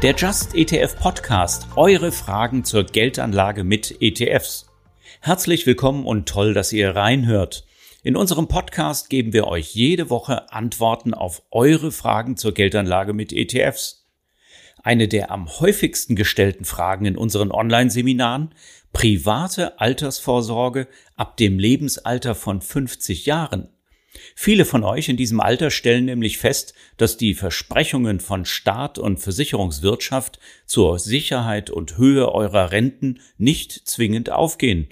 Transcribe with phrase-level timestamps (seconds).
[0.00, 1.66] Der Just ETF Podcast.
[1.74, 4.70] Eure Fragen zur Geldanlage mit ETFs.
[5.20, 7.66] Herzlich willkommen und toll, dass ihr reinhört.
[8.04, 13.32] In unserem Podcast geben wir euch jede Woche Antworten auf eure Fragen zur Geldanlage mit
[13.32, 14.06] ETFs.
[14.84, 18.54] Eine der am häufigsten gestellten Fragen in unseren Online-Seminaren,
[18.92, 20.86] private Altersvorsorge
[21.16, 23.68] ab dem Lebensalter von 50 Jahren.
[24.34, 29.18] Viele von euch in diesem Alter stellen nämlich fest, dass die Versprechungen von Staat und
[29.18, 34.88] Versicherungswirtschaft zur Sicherheit und Höhe eurer Renten nicht zwingend aufgehen.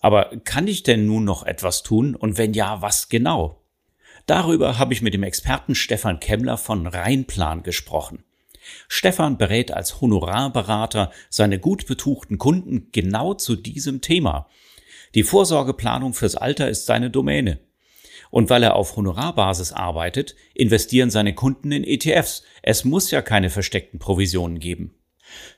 [0.00, 3.64] Aber kann ich denn nun noch etwas tun und wenn ja, was genau?
[4.26, 8.24] Darüber habe ich mit dem Experten Stefan Kemmler von Rheinplan gesprochen.
[8.86, 14.48] Stefan berät als Honorarberater seine gut betuchten Kunden genau zu diesem Thema.
[15.14, 17.60] Die Vorsorgeplanung fürs Alter ist seine Domäne.
[18.30, 22.42] Und weil er auf Honorarbasis arbeitet, investieren seine Kunden in ETFs.
[22.62, 24.94] Es muss ja keine versteckten Provisionen geben.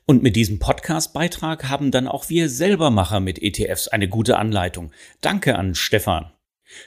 [0.07, 4.93] Und mit diesem Podcast-Beitrag haben dann auch wir Selbermacher mit ETFs eine gute Anleitung.
[5.21, 6.33] Danke an Stefan.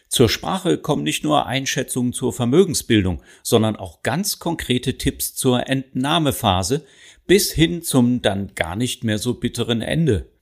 [0.07, 6.85] Zur Sprache kommen nicht nur Einschätzungen zur Vermögensbildung, sondern auch ganz konkrete Tipps zur Entnahmephase
[7.27, 10.32] bis hin zum dann gar nicht mehr so bitteren Ende.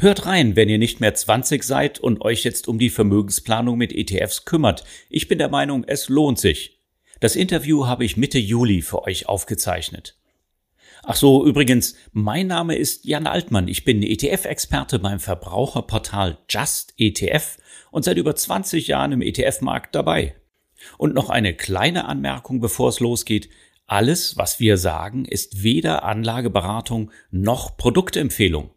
[0.00, 3.92] Hört rein, wenn ihr nicht mehr 20 seid und euch jetzt um die Vermögensplanung mit
[3.92, 4.84] ETFs kümmert.
[5.10, 6.78] Ich bin der Meinung, es lohnt sich.
[7.18, 10.16] Das Interview habe ich Mitte Juli für euch aufgezeichnet.
[11.02, 13.66] Ach so, übrigens, mein Name ist Jan Altmann.
[13.66, 17.56] Ich bin ETF-Experte beim Verbraucherportal Just ETF
[17.90, 20.36] und seit über 20 Jahren im ETF-Markt dabei.
[20.96, 23.48] Und noch eine kleine Anmerkung, bevor es losgeht.
[23.88, 28.70] Alles, was wir sagen, ist weder Anlageberatung noch Produktempfehlung.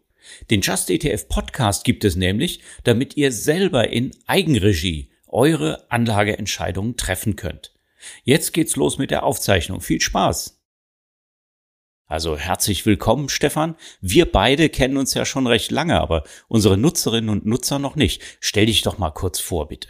[0.50, 7.36] Den Just ETF Podcast gibt es nämlich, damit ihr selber in Eigenregie eure Anlageentscheidungen treffen
[7.36, 7.72] könnt.
[8.24, 9.80] Jetzt geht's los mit der Aufzeichnung.
[9.80, 10.58] Viel Spaß!
[12.06, 13.74] Also herzlich willkommen, Stefan.
[14.02, 18.22] Wir beide kennen uns ja schon recht lange, aber unsere Nutzerinnen und Nutzer noch nicht.
[18.38, 19.88] Stell dich doch mal kurz vor, bitte.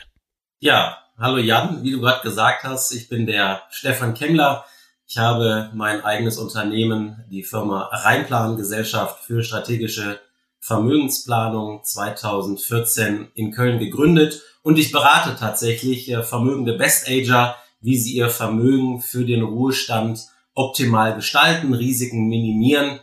[0.60, 1.82] Ja, hallo Jan.
[1.82, 4.64] Wie du gerade gesagt hast, ich bin der Stefan Kemmler.
[5.06, 10.20] Ich habe mein eigenes Unternehmen, die Firma Rheinplan Gesellschaft für strategische
[10.60, 18.30] Vermögensplanung 2014 in Köln gegründet und ich berate tatsächlich äh, vermögende Best-Ager, wie sie ihr
[18.30, 23.00] Vermögen für den Ruhestand optimal gestalten, Risiken minimieren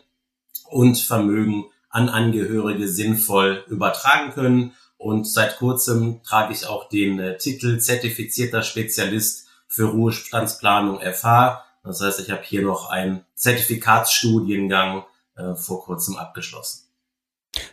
[0.70, 4.74] und Vermögen an Angehörige sinnvoll übertragen können.
[4.98, 11.64] Und seit kurzem trage ich auch den äh, Titel zertifizierter Spezialist für Ruhestandsplanung FH.
[11.84, 16.90] Das heißt, ich habe hier noch einen Zertifikatsstudiengang äh, vor kurzem abgeschlossen.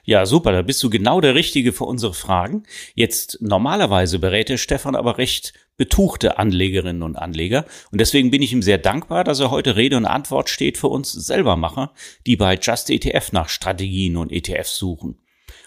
[0.05, 2.63] Ja, super, da bist du genau der Richtige für unsere Fragen.
[2.95, 7.67] Jetzt normalerweise berät der Stefan aber recht betuchte Anlegerinnen und Anleger.
[7.91, 10.89] Und deswegen bin ich ihm sehr dankbar, dass er heute Rede und Antwort steht für
[10.89, 11.93] uns Selbermacher,
[12.27, 15.19] die bei Just ETF nach Strategien und ETFs suchen.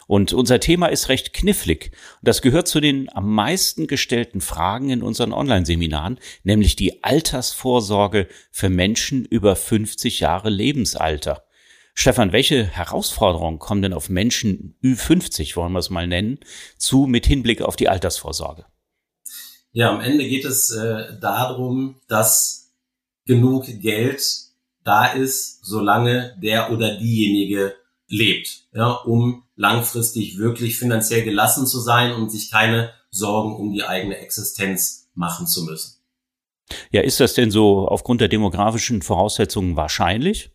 [0.09, 1.91] Und unser Thema ist recht knifflig.
[2.23, 8.69] Das gehört zu den am meisten gestellten Fragen in unseren Online-Seminaren, nämlich die Altersvorsorge für
[8.69, 11.43] Menschen über 50 Jahre Lebensalter.
[11.93, 16.39] Stefan, welche Herausforderungen kommen denn auf Menschen Ü50, wollen wir es mal nennen,
[16.75, 18.65] zu mit Hinblick auf die Altersvorsorge?
[19.73, 22.73] Ja, am Ende geht es äh, darum, dass
[23.27, 24.23] genug Geld
[24.83, 27.75] da ist, solange der oder diejenige
[28.09, 33.83] lebt, ja, um langfristig wirklich finanziell gelassen zu sein und sich keine Sorgen um die
[33.83, 35.95] eigene Existenz machen zu müssen.
[36.91, 40.51] Ja, ist das denn so aufgrund der demografischen Voraussetzungen wahrscheinlich?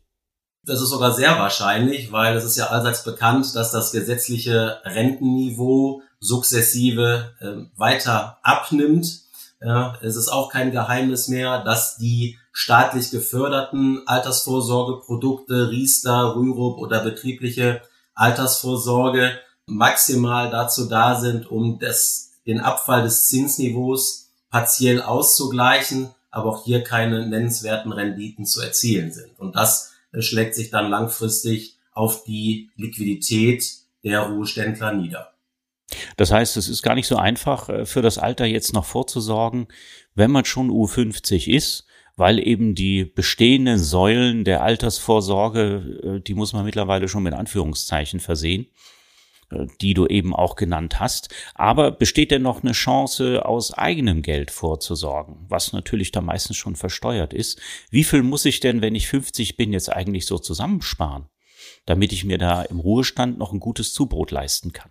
[0.65, 6.03] Das ist sogar sehr wahrscheinlich, weil es ist ja allseits bekannt, dass das gesetzliche Rentenniveau
[6.21, 9.25] sukzessive äh, weiter abnimmt.
[9.61, 17.01] Ja, es ist auch kein Geheimnis mehr, dass die staatlich geförderten Altersvorsorgeprodukte, Riester, Rürup oder
[17.01, 17.83] betriebliche
[18.15, 26.65] Altersvorsorge maximal dazu da sind, um das, den Abfall des Zinsniveaus partiell auszugleichen, aber auch
[26.65, 29.39] hier keine nennenswerten Renditen zu erzielen sind.
[29.41, 33.65] Und das schlägt sich dann langfristig auf die Liquidität
[34.05, 35.33] der Ruheständler nieder.
[36.17, 39.67] Das heißt, es ist gar nicht so einfach äh, für das Alter jetzt noch vorzusorgen,
[40.15, 46.52] wenn man schon U50 ist, weil eben die bestehenden Säulen der Altersvorsorge, äh, die muss
[46.52, 48.66] man mittlerweile schon mit Anführungszeichen versehen,
[49.50, 51.34] äh, die du eben auch genannt hast.
[51.55, 56.76] Aber besteht denn noch eine Chance, aus eigenem Geld vorzusorgen, was natürlich da meistens schon
[56.76, 57.61] versteuert ist?
[57.90, 61.26] Wie viel muss ich denn, wenn ich 50 bin, jetzt eigentlich so zusammensparen,
[61.87, 64.90] damit ich mir da im Ruhestand noch ein gutes Zubrot leisten kann?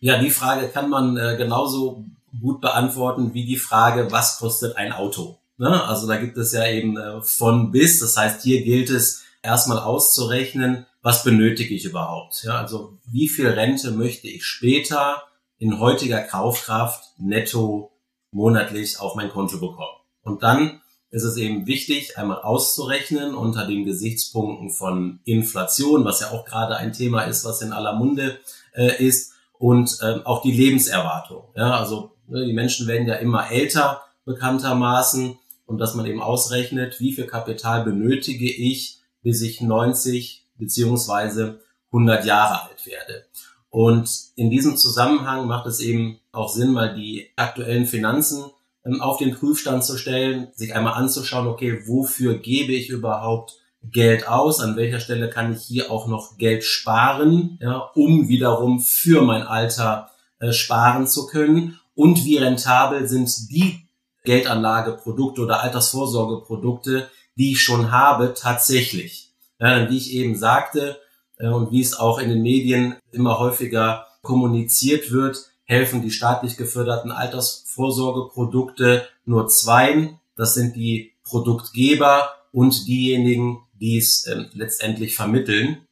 [0.00, 2.04] Ja, die Frage kann man äh, genauso
[2.40, 5.38] gut beantworten wie die Frage, was kostet ein Auto?
[5.58, 5.84] Ne?
[5.84, 8.00] Also da gibt es ja eben äh, von bis.
[8.00, 12.42] Das heißt, hier gilt es, erstmal auszurechnen, was benötige ich überhaupt?
[12.42, 15.22] Ja, also wie viel Rente möchte ich später
[15.58, 17.92] in heutiger Kaufkraft netto
[18.32, 19.96] monatlich auf mein Konto bekommen?
[20.22, 26.32] Und dann ist es eben wichtig, einmal auszurechnen unter den Gesichtspunkten von Inflation, was ja
[26.32, 28.38] auch gerade ein Thema ist, was in aller Munde
[28.74, 31.44] äh, ist, und ähm, auch die Lebenserwartung.
[31.54, 37.00] Ja, also ne, die Menschen werden ja immer älter bekanntermaßen und dass man eben ausrechnet,
[37.00, 43.26] wie viel Kapital benötige ich, bis ich 90 beziehungsweise 100 Jahre alt werde.
[43.68, 48.44] Und in diesem Zusammenhang macht es eben auch Sinn, mal die aktuellen Finanzen
[48.84, 54.26] ähm, auf den Prüfstand zu stellen, sich einmal anzuschauen, okay, wofür gebe ich überhaupt Geld
[54.28, 59.22] aus, an welcher Stelle kann ich hier auch noch Geld sparen, ja, um wiederum für
[59.22, 63.85] mein Alter äh, sparen zu können und wie rentabel sind die
[64.26, 69.32] Geldanlageprodukte oder Altersvorsorgeprodukte, die ich schon habe, tatsächlich.
[69.58, 71.00] Ja, wie ich eben sagte
[71.38, 76.58] äh, und wie es auch in den Medien immer häufiger kommuniziert wird, helfen die staatlich
[76.58, 80.20] geförderten Altersvorsorgeprodukte nur zweien.
[80.36, 85.86] Das sind die Produktgeber und diejenigen, die es äh, letztendlich vermitteln.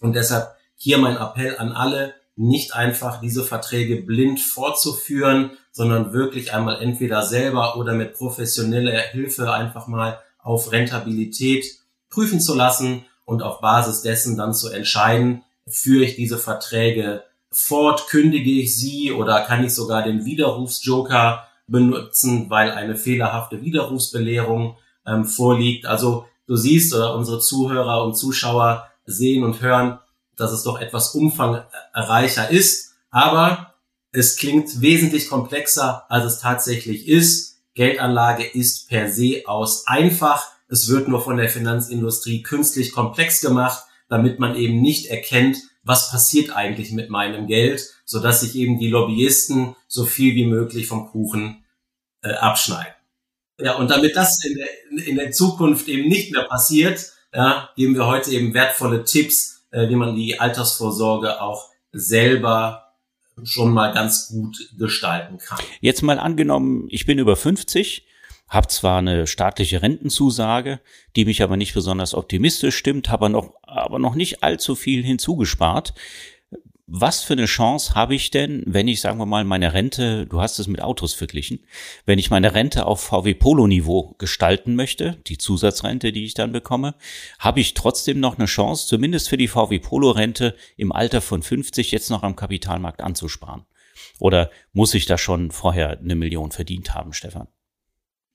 [0.00, 6.52] Und deshalb hier mein Appell an alle, nicht einfach diese Verträge blind fortzuführen, sondern wirklich
[6.52, 11.64] einmal entweder selber oder mit professioneller Hilfe einfach mal auf Rentabilität
[12.10, 18.06] prüfen zu lassen und auf Basis dessen dann zu entscheiden, führe ich diese Verträge fort,
[18.08, 24.76] kündige ich sie oder kann ich sogar den Widerrufsjoker benutzen, weil eine fehlerhafte Widerrufsbelehrung
[25.06, 25.86] ähm, vorliegt.
[25.86, 29.98] Also du siehst oder unsere Zuhörer und Zuschauer sehen und hören,
[30.36, 33.71] dass es doch etwas umfangreicher ist, aber
[34.12, 37.62] es klingt wesentlich komplexer, als es tatsächlich ist.
[37.74, 40.50] Geldanlage ist per se aus einfach.
[40.68, 46.10] Es wird nur von der Finanzindustrie künstlich komplex gemacht, damit man eben nicht erkennt, was
[46.10, 50.86] passiert eigentlich mit meinem Geld, so dass sich eben die Lobbyisten so viel wie möglich
[50.86, 51.64] vom Kuchen
[52.22, 52.92] äh, abschneiden.
[53.58, 57.94] Ja, und damit das in der, in der Zukunft eben nicht mehr passiert, ja, geben
[57.94, 62.81] wir heute eben wertvolle Tipps, äh, wie man die Altersvorsorge auch selber
[63.44, 65.58] schon mal ganz gut gestalten kann.
[65.80, 68.06] Jetzt mal angenommen, ich bin über 50,
[68.48, 70.80] habe zwar eine staatliche Rentenzusage,
[71.16, 75.94] die mich aber nicht besonders optimistisch stimmt, habe noch, aber noch nicht allzu viel hinzugespart.
[76.94, 80.42] Was für eine Chance habe ich denn, wenn ich, sagen wir mal, meine Rente, du
[80.42, 81.64] hast es mit Autos verglichen,
[82.04, 86.52] wenn ich meine Rente auf VW Polo Niveau gestalten möchte, die Zusatzrente, die ich dann
[86.52, 86.94] bekomme,
[87.38, 91.42] habe ich trotzdem noch eine Chance, zumindest für die VW Polo Rente im Alter von
[91.42, 93.64] 50 jetzt noch am Kapitalmarkt anzusparen?
[94.18, 97.48] Oder muss ich da schon vorher eine Million verdient haben, Stefan?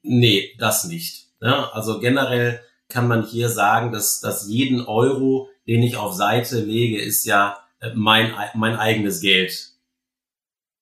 [0.01, 1.27] Nee, das nicht.
[1.41, 6.59] Ja, also generell kann man hier sagen, dass, dass jeden Euro, den ich auf Seite
[6.59, 7.59] lege, ist ja
[7.95, 9.71] mein, mein eigenes Geld.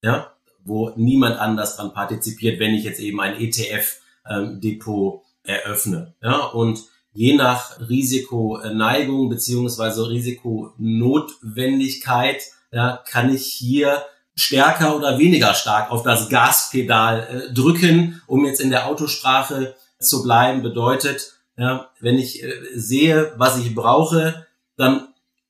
[0.02, 0.34] Ja,
[0.64, 6.16] wo niemand anders dran partizipiert, wenn ich jetzt eben ein ETF-Depot ähm, eröffne.
[6.22, 6.82] Ja, und
[7.14, 14.04] je nach Risikoneigung beziehungsweise Risikonotwendigkeit ja, kann ich hier
[14.36, 20.24] stärker oder weniger stark auf das Gaspedal äh, drücken, um jetzt in der Autosprache zu
[20.24, 25.08] bleiben, bedeutet, ja, wenn ich äh, sehe, was ich brauche, dann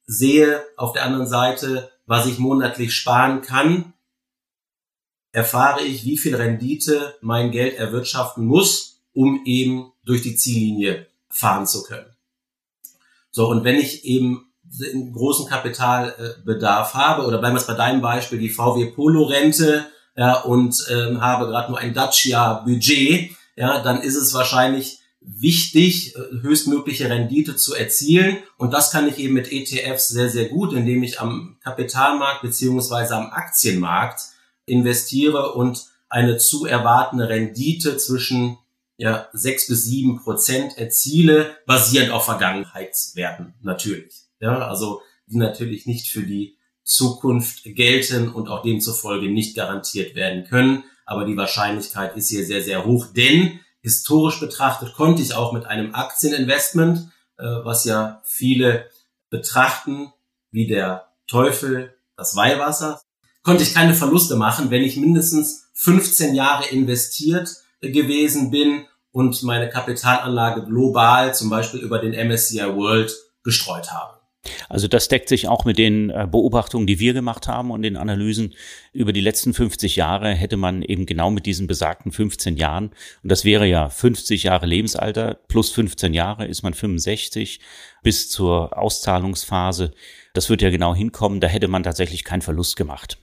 [0.08, 3.94] sehe auf der anderen Seite, was ich monatlich sparen kann,
[5.32, 11.68] erfahre ich, wie viel Rendite mein Geld erwirtschaften muss, um eben durch die Ziellinie fahren
[11.68, 12.16] zu können.
[13.32, 18.02] So, und wenn ich eben einen großen Kapitalbedarf habe, oder bleiben wir es bei deinem
[18.02, 19.86] Beispiel, die VW Polo Rente,
[20.16, 26.16] ja, und ähm, habe gerade nur ein Dacia Budget, ja, dann ist es wahrscheinlich wichtig,
[26.16, 28.38] äh, höchstmögliche Rendite zu erzielen.
[28.58, 33.16] Und das kann ich eben mit ETFs sehr, sehr gut, indem ich am Kapitalmarkt beziehungsweise
[33.16, 34.22] am Aktienmarkt
[34.66, 38.58] investiere und eine zu erwartende Rendite zwischen
[38.98, 44.24] ja, sechs bis sieben Prozent erziele, basierend auf Vergangenheitswerten natürlich.
[44.40, 50.46] Ja, also die natürlich nicht für die Zukunft gelten und auch demzufolge nicht garantiert werden
[50.46, 50.84] können.
[51.06, 55.68] Aber die Wahrscheinlichkeit ist hier sehr, sehr hoch, denn historisch betrachtet konnte ich auch mit
[55.68, 58.90] einem Aktieninvestment, äh, was ja viele
[59.30, 60.12] betrachten
[60.50, 63.00] wie der Teufel das Weihwasser,
[63.44, 69.70] konnte ich keine Verluste machen, wenn ich mindestens 15 Jahre investiert gewesen bin und meine
[69.70, 74.15] Kapitalanlage global zum Beispiel über den MSCI World gestreut habe.
[74.70, 77.98] Also das deckt sich auch mit den äh, Beobachtungen, die wir gemacht haben und den
[77.98, 78.54] Analysen.
[78.94, 82.92] Über die letzten 50 Jahre hätte man eben genau mit diesen besagten 15 Jahren,
[83.24, 87.60] und das wäre ja 50 Jahre Lebensalter, plus 15 Jahre ist man 65
[88.04, 89.92] bis zur Auszahlungsphase.
[90.34, 93.18] Das wird ja genau hinkommen, da hätte man tatsächlich keinen Verlust gemacht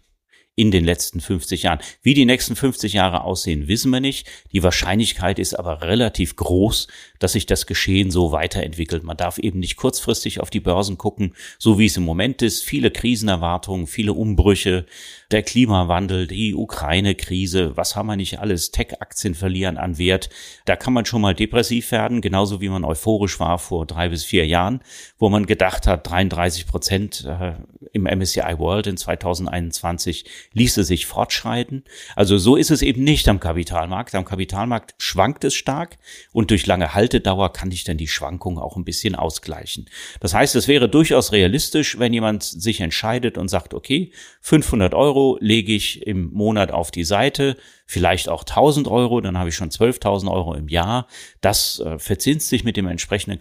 [0.55, 1.79] in den letzten 50 Jahren.
[2.03, 4.29] Wie die nächsten 50 Jahre aussehen, wissen wir nicht.
[4.53, 9.03] Die Wahrscheinlichkeit ist aber relativ groß, dass sich das Geschehen so weiterentwickelt.
[9.03, 12.65] Man darf eben nicht kurzfristig auf die Börsen gucken, so wie es im Moment ist.
[12.65, 14.85] Viele Krisenerwartungen, viele Umbrüche,
[15.31, 18.71] der Klimawandel, die Ukraine-Krise, was haben wir nicht alles?
[18.73, 20.29] Tech-Aktien verlieren an Wert.
[20.67, 24.25] Da kann man schon mal depressiv werden, genauso wie man euphorisch war vor drei bis
[24.25, 24.83] vier Jahren,
[25.17, 27.55] wo man gedacht hat, 33 Prozent äh,
[27.93, 31.85] im MSCI World in 2021 ließe sich fortschreiten.
[32.17, 34.15] Also so ist es eben nicht am Kapitalmarkt.
[34.15, 35.99] Am Kapitalmarkt schwankt es stark
[36.33, 39.89] und durch lange Haltedauer kann ich dann die Schwankung auch ein bisschen ausgleichen.
[40.21, 45.39] Das heißt, es wäre durchaus realistisch, wenn jemand sich entscheidet und sagt, okay, 500 Euro
[45.41, 47.57] lege ich im Monat auf die Seite,
[47.87, 51.07] vielleicht auch 1000 Euro, dann habe ich schon 12.000 Euro im Jahr.
[51.41, 53.39] Das äh, verzinst sich mit dem entsprechenden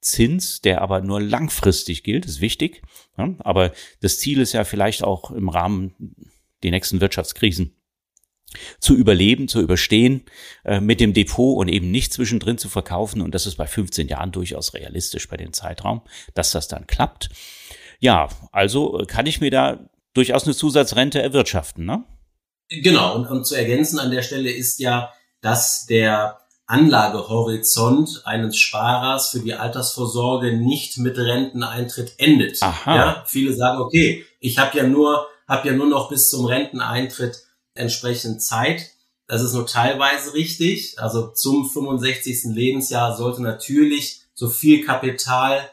[0.00, 2.82] Kapitalmarktzins, der aber nur langfristig gilt, ist wichtig.
[3.16, 5.94] Ja, aber das Ziel ist ja vielleicht auch im Rahmen
[6.62, 7.76] die nächsten Wirtschaftskrisen
[8.80, 10.24] zu überleben, zu überstehen,
[10.64, 13.20] äh, mit dem Depot und eben nicht zwischendrin zu verkaufen.
[13.20, 16.02] Und das ist bei 15 Jahren durchaus realistisch bei dem Zeitraum,
[16.34, 17.28] dass das dann klappt.
[18.00, 22.04] Ja, also kann ich mir da durchaus eine Zusatzrente erwirtschaften, ne?
[22.70, 26.40] Genau, und, und zu ergänzen an der Stelle ist ja, dass der
[26.70, 32.62] Anlagehorizont eines Sparers für die Altersvorsorge nicht mit Renteneintritt endet.
[32.62, 32.96] Aha.
[32.96, 37.42] Ja, viele sagen, okay, ich habe ja nur habe ja nur noch bis zum Renteneintritt
[37.74, 38.90] entsprechend Zeit.
[39.26, 40.98] Das ist nur teilweise richtig.
[40.98, 42.54] Also zum 65.
[42.54, 45.68] Lebensjahr sollte natürlich so viel Kapital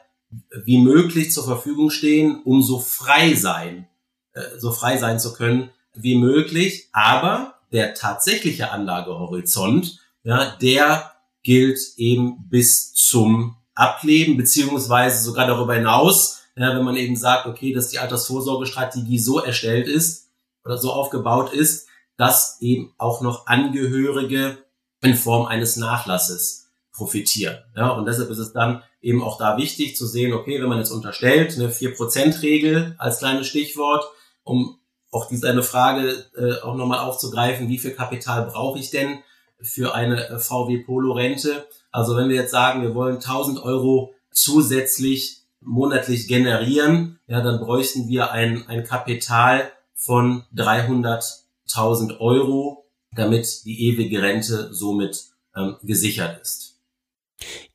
[0.51, 3.88] wie möglich zur Verfügung stehen, um so frei sein,
[4.34, 6.89] äh, so frei sein zu können wie möglich.
[6.92, 16.41] Aber der tatsächliche Anlagehorizont, ja, der gilt eben bis zum Ableben, beziehungsweise sogar darüber hinaus,
[16.57, 20.27] ja, wenn man eben sagt, okay, dass die Altersvorsorgestrategie so erstellt ist
[20.65, 24.57] oder so aufgebaut ist, dass eben auch noch Angehörige
[25.01, 27.60] in Form eines Nachlasses profitieren.
[27.77, 30.79] Ja, und deshalb ist es dann eben auch da wichtig zu sehen, okay, wenn man
[30.79, 34.03] jetzt unterstellt, eine 4%-Regel als kleines Stichwort,
[34.43, 34.77] um
[35.10, 39.19] auch diese eine Frage äh, auch nochmal aufzugreifen, wie viel Kapital brauche ich denn
[39.62, 41.68] für eine äh, VW Polo Rente?
[41.92, 48.08] Also wenn wir jetzt sagen, wir wollen 1000 Euro zusätzlich monatlich generieren, ja, dann bräuchten
[48.08, 52.86] wir ein, ein Kapital von 300.000 Euro,
[53.16, 56.80] damit die ewige Rente somit ähm, gesichert ist.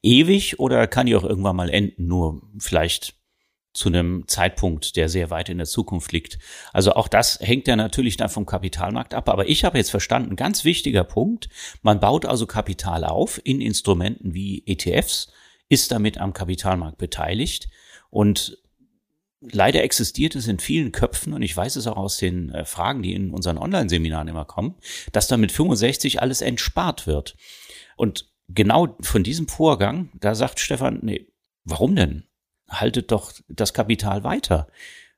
[0.02, 2.06] Ewig oder kann die auch irgendwann mal enden?
[2.06, 3.14] Nur vielleicht
[3.72, 6.38] zu einem Zeitpunkt, der sehr weit in der Zukunft liegt.
[6.72, 9.28] Also auch das hängt ja natürlich dann vom Kapitalmarkt ab.
[9.28, 11.48] Aber ich habe jetzt verstanden, ganz wichtiger Punkt,
[11.82, 15.32] man baut also Kapital auf in Instrumenten wie ETFs,
[15.68, 17.68] ist damit am Kapitalmarkt beteiligt
[18.10, 18.58] und
[19.40, 23.02] leider existiert es in vielen Köpfen, und ich weiß es auch aus den äh, Fragen,
[23.02, 24.76] die in unseren Online-Seminaren immer kommen,
[25.12, 27.36] dass da mit 65 alles entspart wird.
[27.96, 31.26] Und genau von diesem Vorgang, da sagt Stefan, nee,
[31.64, 32.24] warum denn?
[32.72, 34.66] Haltet doch das Kapital weiter.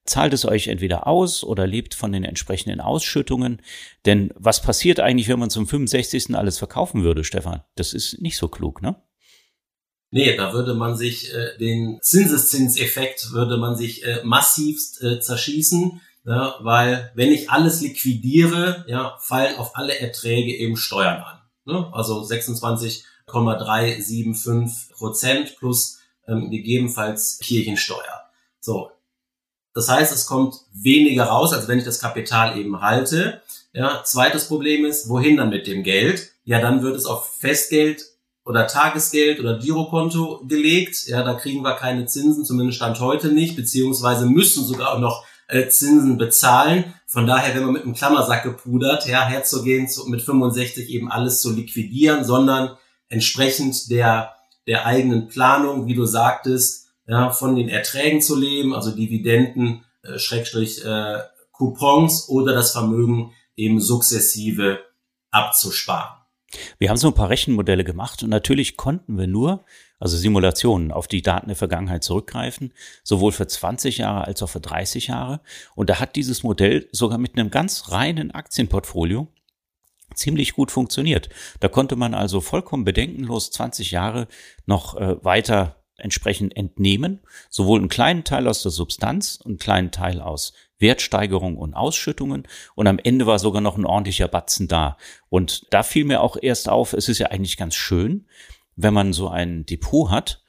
[0.04, 3.62] Zahlt es euch entweder aus oder lebt von den entsprechenden Ausschüttungen.
[4.04, 6.36] Denn was passiert eigentlich, wenn man zum 65.
[6.36, 7.62] alles verkaufen würde, Stefan?
[7.74, 8.96] Das ist nicht so klug, ne?
[10.10, 16.00] Nee, da würde man sich äh, den Zinseszinseffekt würde man sich äh, massivst äh, zerschießen,
[16.24, 21.40] ja, weil wenn ich alles liquidiere, ja, fallen auf alle Erträge eben Steuern an.
[21.64, 21.90] Ne?
[21.92, 28.24] Also 26,375 Prozent plus ähm, gegebenenfalls Kirchensteuer.
[28.60, 28.90] So.
[29.74, 33.42] Das heißt, es kommt weniger raus, als wenn ich das Kapital eben halte.
[33.72, 36.30] Ja, zweites Problem ist, wohin dann mit dem Geld?
[36.44, 38.04] Ja, dann wird es auf Festgeld
[38.44, 41.06] oder Tagesgeld oder Girokonto gelegt.
[41.06, 45.68] Ja, da kriegen wir keine Zinsen, zumindest Stand heute nicht, beziehungsweise müssen sogar noch äh,
[45.68, 46.94] Zinsen bezahlen.
[47.06, 51.40] Von daher, wenn man mit einem Klammersack gepudert, ja, herzugehen, zu, mit 65 eben alles
[51.40, 52.76] zu liquidieren, sondern
[53.08, 54.33] entsprechend der
[54.66, 60.18] der eigenen Planung, wie du sagtest, ja, von den Erträgen zu leben, also Dividenden, äh,
[60.18, 61.18] Schrägstrich äh,
[61.52, 64.80] Coupons oder das Vermögen eben sukzessive
[65.30, 66.20] abzusparen.
[66.78, 69.64] Wir haben so ein paar Rechenmodelle gemacht und natürlich konnten wir nur,
[69.98, 74.60] also Simulationen, auf die Daten der Vergangenheit zurückgreifen, sowohl für 20 Jahre als auch für
[74.60, 75.40] 30 Jahre.
[75.74, 79.28] Und da hat dieses Modell sogar mit einem ganz reinen Aktienportfolio
[80.14, 81.28] ziemlich gut funktioniert.
[81.60, 84.28] Da konnte man also vollkommen bedenkenlos 20 Jahre
[84.66, 87.20] noch äh, weiter entsprechend entnehmen,
[87.50, 92.86] sowohl einen kleinen Teil aus der Substanz, einen kleinen Teil aus Wertsteigerung und Ausschüttungen und
[92.86, 94.96] am Ende war sogar noch ein ordentlicher Batzen da.
[95.28, 98.26] Und da fiel mir auch erst auf, es ist ja eigentlich ganz schön,
[98.76, 100.42] wenn man so ein Depot hat.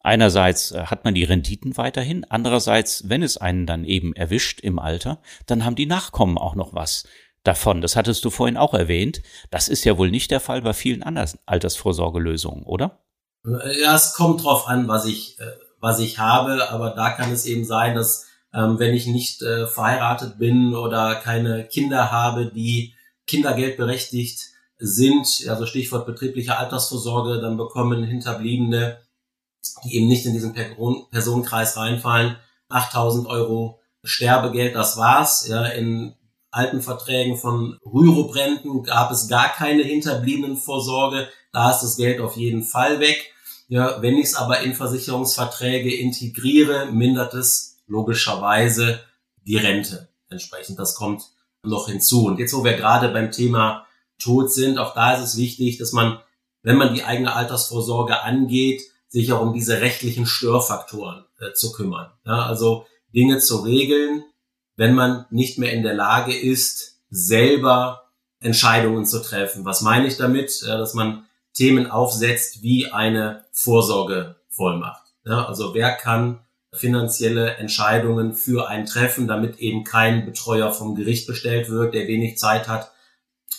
[0.00, 4.78] Einerseits äh, hat man die Renditen weiterhin, andererseits, wenn es einen dann eben erwischt im
[4.78, 7.04] Alter, dann haben die Nachkommen auch noch was
[7.44, 7.80] davon.
[7.80, 9.22] Das hattest du vorhin auch erwähnt.
[9.50, 13.04] Das ist ja wohl nicht der Fall bei vielen anderen Altersvorsorgelösungen, oder?
[13.44, 15.44] Ja, es kommt drauf an, was ich, äh,
[15.78, 19.66] was ich habe, aber da kann es eben sein, dass ähm, wenn ich nicht äh,
[19.66, 22.94] verheiratet bin oder keine Kinder habe, die
[23.26, 24.40] Kindergeld berechtigt
[24.78, 28.98] sind, also Stichwort betriebliche Altersvorsorge, dann bekommen Hinterbliebene,
[29.84, 30.54] die eben nicht in diesen
[31.10, 32.36] Personenkreis reinfallen,
[32.68, 35.46] 8000 Euro Sterbegeld, das war's.
[35.48, 36.14] Ja, in
[36.54, 41.28] alten Verträgen von Rürup-Renten gab es gar keine Hinterbliebenenvorsorge.
[41.52, 43.32] Da ist das Geld auf jeden Fall weg.
[43.68, 49.00] Ja, wenn ich es aber in Versicherungsverträge integriere, mindert es logischerweise
[49.46, 50.78] die Rente entsprechend.
[50.78, 51.22] Das kommt
[51.62, 52.26] noch hinzu.
[52.26, 53.86] Und jetzt, wo wir gerade beim Thema
[54.18, 56.18] Tod sind, auch da ist es wichtig, dass man,
[56.62, 62.10] wenn man die eigene Altersvorsorge angeht, sich auch um diese rechtlichen Störfaktoren äh, zu kümmern.
[62.26, 64.24] Ja, also Dinge zu regeln,
[64.76, 69.64] wenn man nicht mehr in der Lage ist, selber Entscheidungen zu treffen.
[69.64, 70.62] Was meine ich damit?
[70.66, 75.02] Ja, dass man Themen aufsetzt wie eine Vorsorgevollmacht.
[75.24, 76.40] Ja, also wer kann
[76.72, 82.36] finanzielle Entscheidungen für ein treffen, damit eben kein Betreuer vom Gericht bestellt wird, der wenig
[82.36, 82.90] Zeit hat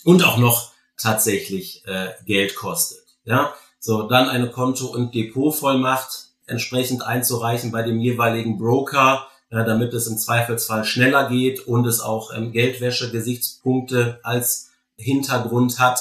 [0.03, 3.03] und auch noch tatsächlich äh, Geld kostet.
[3.23, 9.27] Ja, so dann eine Konto- und Depotvollmacht entsprechend einzureichen bei dem jeweiligen Broker,
[9.63, 15.99] damit es im Zweifelsfall schneller geht und es auch ähm, Geldwäsche-Gesichtspunkte als Hintergrund hat.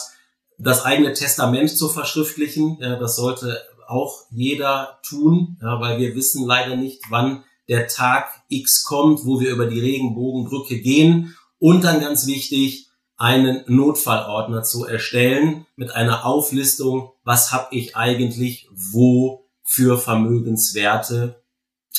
[0.58, 6.74] Das eigene Testament zu verschriftlichen, ja, das sollte auch jeder tun, weil wir wissen leider
[6.74, 11.36] nicht, wann der Tag X kommt, wo wir über die Regenbogenbrücke gehen.
[11.58, 18.68] Und dann ganz wichtig, einen Notfallordner zu erstellen mit einer Auflistung, was habe ich eigentlich
[18.72, 21.42] wo für Vermögenswerte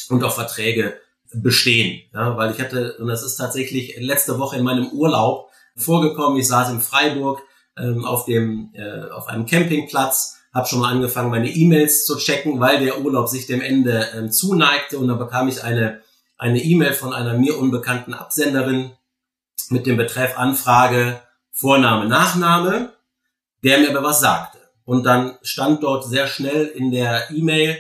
[0.10, 1.00] und auch Verträge
[1.42, 2.02] bestehen.
[2.14, 6.48] Ja, weil ich hatte, und das ist tatsächlich letzte Woche in meinem Urlaub vorgekommen, ich
[6.48, 7.42] saß in Freiburg
[7.78, 12.60] ähm, auf, dem, äh, auf einem Campingplatz, habe schon mal angefangen, meine E-Mails zu checken,
[12.60, 16.02] weil der Urlaub sich dem Ende ähm, zuneigte und dann bekam ich eine
[16.38, 18.92] eine E-Mail von einer mir unbekannten Absenderin
[19.70, 21.22] mit dem Betreff Anfrage
[21.52, 22.94] Vorname, Nachname,
[23.64, 24.60] der mir aber was sagte.
[24.84, 27.78] Und dann stand dort sehr schnell in der E-Mail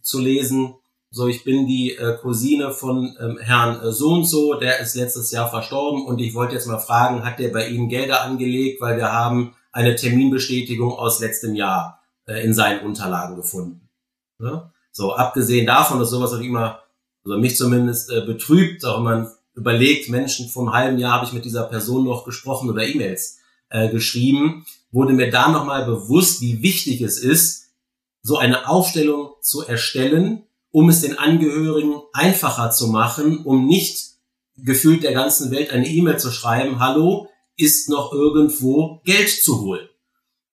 [0.00, 0.74] zu lesen,
[1.18, 4.94] so, ich bin die äh, Cousine von ähm, Herrn äh, so und so, der ist
[4.94, 8.80] letztes Jahr verstorben und ich wollte jetzt mal fragen, hat der bei Ihnen Gelder angelegt,
[8.80, 13.88] weil wir haben eine Terminbestätigung aus letztem Jahr äh, in seinen Unterlagen gefunden.
[14.40, 14.72] Ja?
[14.92, 16.84] So, abgesehen davon, dass sowas auch immer,
[17.24, 21.32] also mich zumindest äh, betrübt, auch wenn man überlegt, Menschen einem halben Jahr habe ich
[21.32, 26.62] mit dieser Person noch gesprochen oder E-Mails äh, geschrieben, wurde mir da nochmal bewusst, wie
[26.62, 27.70] wichtig es ist,
[28.22, 33.98] so eine Aufstellung zu erstellen, um es den Angehörigen einfacher zu machen, um nicht
[34.56, 39.88] gefühlt der ganzen Welt eine E-Mail zu schreiben, hallo, ist noch irgendwo Geld zu holen.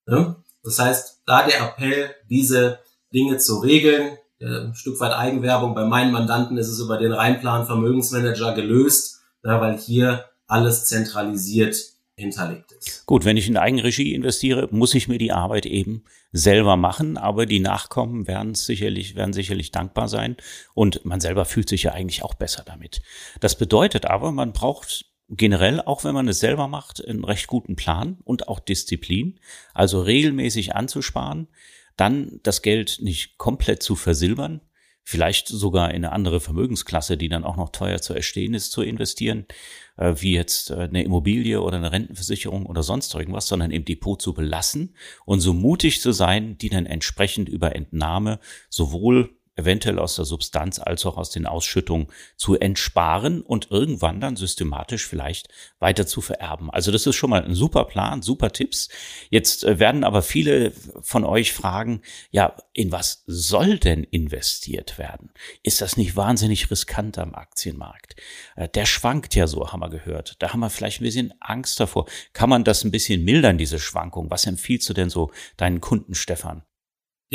[0.08, 0.43] Ja?
[0.63, 2.80] Das heißt, da der Appell, diese
[3.13, 7.65] Dinge zu regeln, ein Stück weit Eigenwerbung, bei meinen Mandanten ist es über den Reinplan
[7.65, 11.78] Vermögensmanager gelöst, ja, weil hier alles zentralisiert
[12.17, 13.06] hinterlegt ist.
[13.06, 17.45] Gut, wenn ich in Eigenregie investiere, muss ich mir die Arbeit eben selber machen, aber
[17.45, 20.38] die Nachkommen werden sicherlich, werden sicherlich dankbar sein
[20.73, 23.01] und man selber fühlt sich ja eigentlich auch besser damit.
[23.39, 27.75] Das bedeutet aber, man braucht generell, auch wenn man es selber macht, einen recht guten
[27.75, 29.39] Plan und auch Disziplin,
[29.73, 31.47] also regelmäßig anzusparen,
[31.97, 34.62] dann das Geld nicht komplett zu versilbern,
[35.06, 38.82] vielleicht sogar in eine andere Vermögensklasse, die dann auch noch teuer zu erstehen ist, zu
[38.82, 39.46] investieren,
[39.98, 44.20] äh, wie jetzt äh, eine Immobilie oder eine Rentenversicherung oder sonst irgendwas, sondern im Depot
[44.20, 48.39] zu belassen und so mutig zu sein, die dann entsprechend über Entnahme
[48.70, 54.36] sowohl eventuell aus der Substanz als auch aus den Ausschüttungen zu entsparen und irgendwann dann
[54.36, 56.70] systematisch vielleicht weiter zu vererben.
[56.70, 58.89] Also das ist schon mal ein super Plan, super Tipps.
[59.30, 65.32] Jetzt äh, werden aber viele von euch fragen, ja, in was soll denn investiert werden?
[65.63, 68.15] Ist das nicht wahnsinnig riskant am Aktienmarkt?
[68.56, 70.36] Äh, der schwankt ja so, haben wir gehört.
[70.39, 72.06] Da haben wir vielleicht ein bisschen Angst davor.
[72.34, 74.30] Kann man das ein bisschen mildern, diese Schwankung?
[74.30, 76.63] Was empfiehlst du denn so deinen Kunden, Stefan?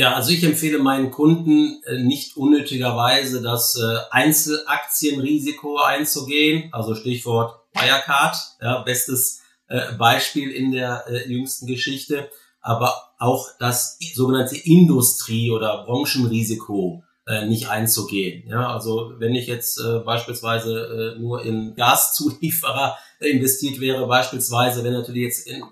[0.01, 7.61] Ja, also ich empfehle meinen Kunden äh, nicht unnötigerweise das äh, Einzelaktienrisiko einzugehen, also Stichwort
[7.75, 12.31] Wirecard, ja, bestes äh, Beispiel in der jüngsten Geschichte,
[12.63, 17.05] aber auch das sogenannte Industrie- oder Branchenrisiko
[17.47, 18.49] nicht einzugehen.
[18.49, 25.47] Ja, also wenn ich jetzt beispielsweise nur in Gaszulieferer investiert wäre, beispielsweise, wäre natürlich jetzt
[25.47, 25.63] in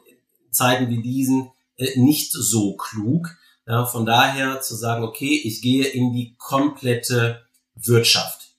[0.53, 1.51] Zeiten wie diesen
[1.97, 3.31] nicht so klug.
[3.69, 7.43] Ja, von daher zu sagen, okay, ich gehe in die komplette
[7.75, 8.55] Wirtschaft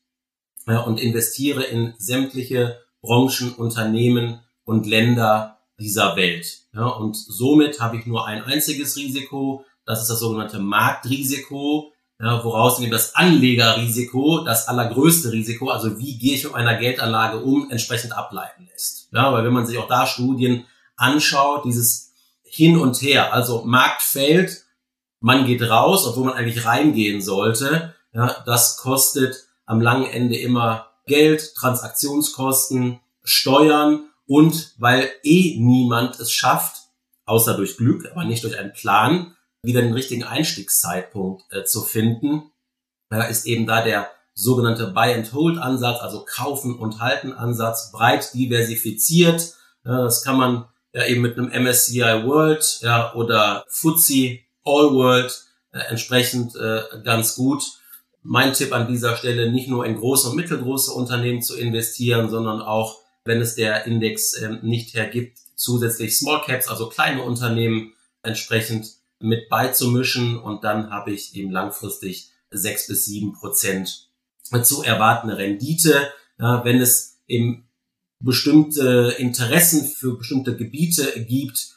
[0.68, 6.60] ja, und investiere in sämtliche Branchen, Unternehmen und Länder dieser Welt.
[6.76, 11.92] Ja, und somit habe ich nur ein einziges Risiko, das ist das sogenannte Marktrisiko,
[12.22, 17.40] ja, woraus eben das Anlegerrisiko, das allergrößte Risiko, also wie gehe ich mit meiner Geldanlage
[17.40, 19.10] um, entsprechend ableiten lässt.
[19.12, 20.66] Ja, weil wenn man sich auch da Studien
[20.98, 24.66] anschaut, dieses Hin und Her, also Markt fällt,
[25.20, 30.88] man geht raus, obwohl man eigentlich reingehen sollte, ja, das kostet am langen Ende immer
[31.06, 36.78] Geld, Transaktionskosten, Steuern und weil eh niemand es schafft,
[37.26, 42.52] außer durch Glück, aber nicht durch einen Plan, wieder den richtigen Einstiegszeitpunkt äh, zu finden,
[43.10, 49.54] da ist eben da der sogenannte Buy-and-Hold-Ansatz, also Kaufen- und Halten-Ansatz, breit diversifiziert.
[49.84, 55.46] Ja, das kann man ja eben mit einem MSCI World ja, oder FTSE All World
[55.72, 57.64] äh, entsprechend äh, ganz gut.
[58.22, 62.62] Mein Tipp an dieser Stelle, nicht nur in große und mittelgroße Unternehmen zu investieren, sondern
[62.62, 67.94] auch, wenn es der Index äh, nicht hergibt, zusätzlich Small Caps, also kleine Unternehmen
[68.24, 74.08] entsprechend mit beizumischen und dann habe ich eben langfristig sechs bis sieben Prozent
[74.64, 76.12] zu erwartende Rendite.
[76.40, 77.68] Ja, wenn es eben
[78.20, 81.76] bestimmte Interessen für bestimmte Gebiete gibt,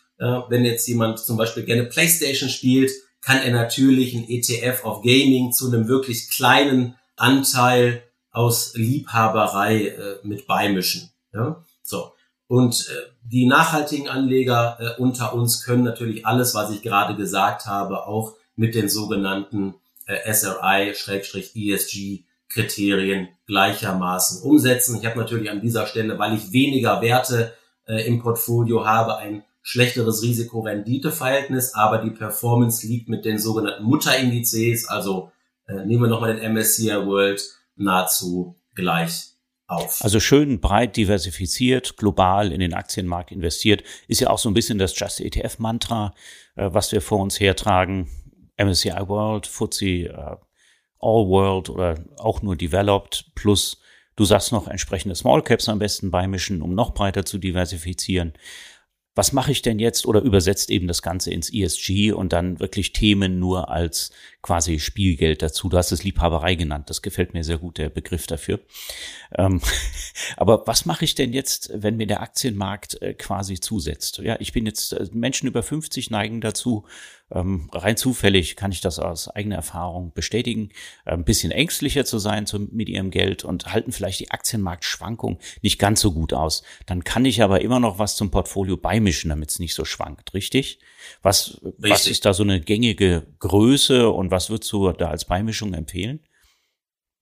[0.48, 5.52] wenn jetzt jemand zum Beispiel gerne PlayStation spielt, kann er natürlich ein ETF auf Gaming
[5.52, 11.10] zu einem wirklich kleinen Anteil aus Liebhaberei äh, mit beimischen.
[11.32, 11.64] Ja?
[11.82, 12.12] So.
[12.48, 17.64] Und äh, die nachhaltigen Anleger äh, unter uns können natürlich alles, was ich gerade gesagt
[17.66, 19.74] habe, auch mit den sogenannten
[20.06, 24.98] äh, SRI-ESG-Kriterien gleichermaßen umsetzen.
[24.98, 27.54] Ich habe natürlich an dieser Stelle, weil ich weniger Werte
[27.86, 34.88] äh, im Portfolio habe, ein schlechteres Risiko-Rendite-Verhältnis, aber die Performance liegt mit den sogenannten Mutterindizes,
[34.88, 35.30] also
[35.66, 37.42] äh, nehmen wir nochmal den MSCI World,
[37.76, 39.32] nahezu gleich
[39.68, 40.02] auf.
[40.02, 44.78] Also schön breit diversifiziert, global in den Aktienmarkt investiert, ist ja auch so ein bisschen
[44.78, 46.14] das Just ETF Mantra,
[46.56, 48.10] äh, was wir vor uns hertragen.
[48.58, 50.36] MSCI World, FTSE äh,
[51.00, 53.78] All World oder auch nur Developed plus
[54.14, 58.34] du sagst noch entsprechende Small Caps am besten beimischen, um noch breiter zu diversifizieren
[59.14, 60.06] was mache ich denn jetzt?
[60.06, 64.10] Oder übersetzt eben das Ganze ins ESG und dann wirklich Themen nur als
[64.42, 65.68] quasi Spielgeld dazu.
[65.68, 66.90] Du hast es Liebhaberei genannt.
[66.90, 68.60] Das gefällt mir sehr gut, der Begriff dafür.
[69.36, 69.60] Ähm,
[70.36, 74.18] aber was mache ich denn jetzt, wenn mir der Aktienmarkt äh, quasi zusetzt?
[74.18, 76.84] Ja, ich bin jetzt, äh, Menschen über 50 neigen dazu,
[77.34, 80.70] ähm, rein zufällig kann ich das aus eigener Erfahrung bestätigen,
[81.04, 85.38] äh, ein bisschen ängstlicher zu sein zu, mit ihrem Geld und halten vielleicht die Aktienmarktschwankung
[85.62, 86.62] nicht ganz so gut aus.
[86.86, 90.34] Dann kann ich aber immer noch was zum Portfolio beimischen, damit es nicht so schwankt,
[90.34, 90.78] richtig?
[91.22, 91.90] Was, richtig.
[91.90, 96.20] was ist da so eine gängige Größe und was würdest du da als Beimischung empfehlen?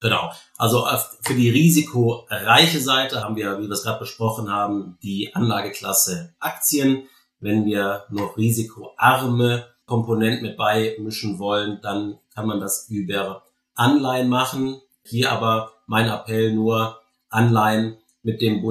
[0.01, 0.33] Genau.
[0.57, 5.35] Also äh, für die risikoreiche Seite haben wir, wie wir es gerade besprochen haben, die
[5.35, 7.03] Anlageklasse Aktien.
[7.39, 13.45] Wenn wir noch risikoarme Komponenten mit beimischen wollen, dann kann man das über
[13.75, 14.81] Anleihen machen.
[15.05, 18.63] Hier aber mein Appell nur Anleihen mit dem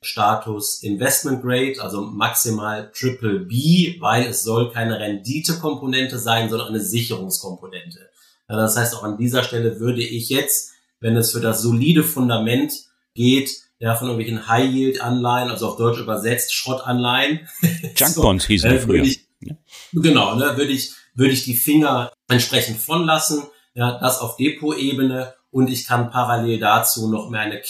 [0.00, 6.80] Bonitätsstatus Investment Grade, also maximal Triple B, weil es soll keine Renditekomponente sein, sondern eine
[6.80, 8.10] Sicherungskomponente.
[8.46, 12.72] Das heißt, auch an dieser Stelle würde ich jetzt, wenn es für das solide Fundament
[13.14, 17.48] geht, ja, von irgendwelchen High-Yield-Anleihen, also auf Deutsch übersetzt Schrottanleihen.
[17.96, 19.02] Junkbonds so, hießen die äh, früher.
[19.04, 19.26] Ich,
[19.92, 25.34] Genau, ne, würde ich, würde ich die Finger entsprechend von lassen, ja, das auf Depot-Ebene
[25.50, 27.60] und ich kann parallel dazu noch mehr eine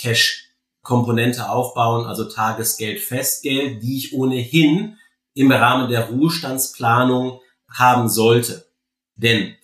[0.88, 4.96] Cash-Komponente aufbauen, also Tagesgeld, Festgeld, die ich ohnehin
[5.34, 8.66] im Rahmen der Ruhestandsplanung haben sollte.
[9.14, 9.54] Denn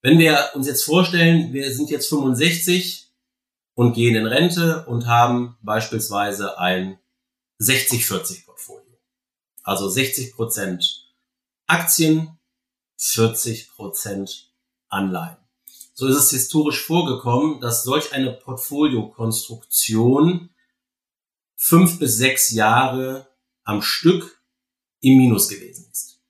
[0.00, 3.08] wenn wir uns jetzt vorstellen, wir sind jetzt 65
[3.74, 7.00] und gehen in Rente und haben beispielsweise ein
[7.60, 8.96] 60-40 Portfolio.
[9.64, 11.08] Also 60 Prozent
[11.66, 12.38] Aktien,
[13.00, 14.44] 40%
[14.88, 15.38] Anleihen.
[15.94, 20.48] So ist es historisch vorgekommen, dass solch eine Portfoliokonstruktion
[21.62, 23.28] fünf bis sechs Jahre
[23.64, 24.40] am Stück
[25.00, 26.20] im Minus gewesen ist.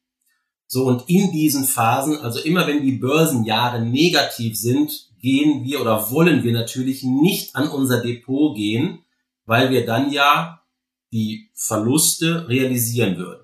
[0.67, 6.11] So, und in diesen Phasen, also immer wenn die Börsenjahre negativ sind, gehen wir oder
[6.11, 9.05] wollen wir natürlich nicht an unser Depot gehen,
[9.45, 10.63] weil wir dann ja
[11.13, 13.43] die Verluste realisieren würden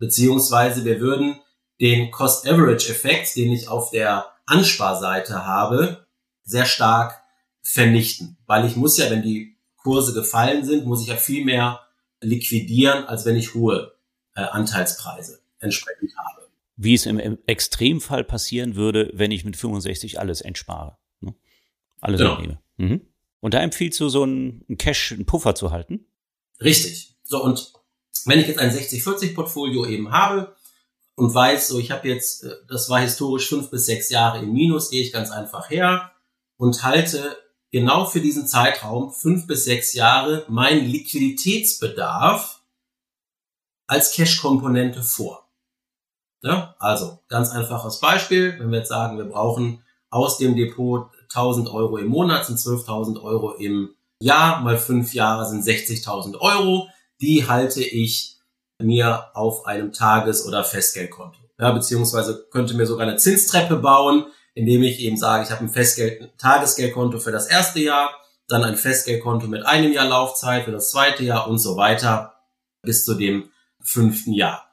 [0.00, 1.36] beziehungsweise wir würden
[1.80, 6.06] den Cost-Average-Effekt, den ich auf der Ansparseite habe,
[6.42, 7.22] sehr stark
[7.62, 8.38] vernichten.
[8.46, 11.80] Weil ich muss ja, wenn die Kurse gefallen sind, muss ich ja viel mehr
[12.20, 13.94] liquidieren, als wenn ich hohe
[14.34, 16.48] äh, Anteilspreise entsprechend habe.
[16.76, 20.96] Wie es im, im, Extremfall passieren würde, wenn ich mit 65 alles entspare.
[21.20, 21.34] Ne?
[22.00, 22.32] Alles genau.
[22.34, 22.60] entnehme.
[22.76, 23.00] Mhm.
[23.40, 26.06] Und da empfiehlst du so einen Cash, einen Puffer zu halten?
[26.60, 27.16] Richtig.
[27.24, 27.72] So, und
[28.26, 30.54] wenn ich jetzt ein 60-40-Portfolio eben habe
[31.14, 34.52] und weiß, so ich habe jetzt, äh, das war historisch fünf bis sechs Jahre im
[34.52, 36.12] Minus, gehe ich ganz einfach her
[36.56, 37.36] und halte
[37.70, 42.62] genau für diesen Zeitraum fünf bis sechs Jahre mein Liquiditätsbedarf
[43.86, 45.48] als Cash-Komponente vor.
[46.42, 51.68] Ja, also ganz einfaches Beispiel, wenn wir jetzt sagen, wir brauchen aus dem Depot 1000
[51.68, 56.88] Euro im Monat, sind 12.000 Euro im Jahr, mal fünf Jahre sind 60.000 Euro,
[57.20, 58.38] die halte ich
[58.78, 61.38] mir auf einem Tages- oder Festgeldkonto.
[61.58, 65.68] Ja, beziehungsweise könnte mir sogar eine Zinstreppe bauen, indem ich eben sage, ich habe ein
[65.68, 68.10] Festgeld, Tagesgeldkonto für das erste Jahr,
[68.48, 72.34] dann ein Festgeldkonto mit einem Jahr Laufzeit für das zweite Jahr und so weiter
[72.82, 74.70] bis zu dem fünften Jahr.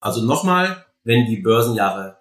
[0.00, 2.18] Also nochmal, wenn die Börsenjahre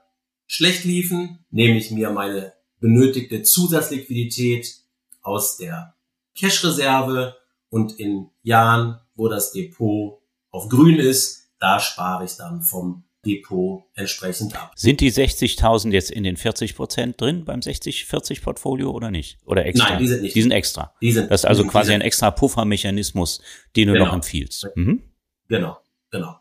[0.48, 4.76] schlecht liefen, nehme ich mir meine benötigte Zusatzliquidität
[5.22, 5.96] aus der
[6.36, 7.36] Cash-Reserve
[7.70, 13.84] und in Jahren, wo das Depot auf grün ist, da spare ich dann vom Depot
[13.94, 14.72] entsprechend ab.
[14.76, 19.38] Sind die 60.000 jetzt in den 40 Prozent drin beim 60-40-Portfolio oder nicht?
[19.46, 19.90] Oder extra?
[19.90, 20.36] Nein, die sind nicht.
[20.36, 20.94] Die sind extra.
[21.02, 23.42] Die sind, das ist also quasi ein extra Puffermechanismus,
[23.76, 24.06] den du genau.
[24.06, 24.68] noch empfiehlst.
[24.76, 25.04] Mhm.
[25.50, 25.78] Genau,
[26.10, 26.38] genau.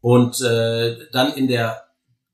[0.00, 1.84] Und äh, dann in der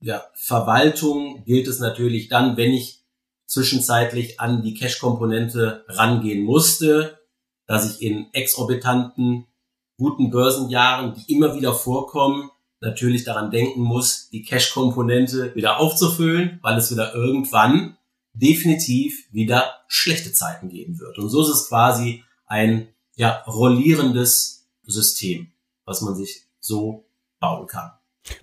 [0.01, 3.01] ja, Verwaltung gilt es natürlich dann, wenn ich
[3.47, 7.19] zwischenzeitlich an die Cash-Komponente rangehen musste,
[7.67, 9.47] dass ich in exorbitanten,
[9.99, 12.51] guten Börsenjahren, die immer wieder vorkommen,
[12.81, 17.97] natürlich daran denken muss, die Cash-Komponente wieder aufzufüllen, weil es wieder irgendwann
[18.33, 21.19] definitiv wieder schlechte Zeiten geben wird.
[21.19, 25.53] Und so ist es quasi ein ja, rollierendes System,
[25.85, 27.07] was man sich so
[27.39, 27.93] bauen kann.